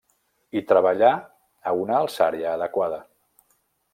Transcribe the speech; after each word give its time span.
I 0.59 0.63
treballar 0.71 1.11
a 1.71 1.75
una 1.81 1.99
alçària 1.99 2.49
adequada. 2.59 3.01